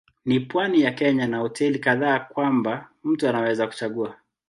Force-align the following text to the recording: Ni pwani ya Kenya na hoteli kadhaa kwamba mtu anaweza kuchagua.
Ni 0.25 0.39
pwani 0.39 0.81
ya 0.81 0.91
Kenya 0.91 1.27
na 1.27 1.37
hoteli 1.37 1.79
kadhaa 1.79 2.19
kwamba 2.19 2.89
mtu 3.03 3.27
anaweza 3.27 3.67
kuchagua. 3.67 4.15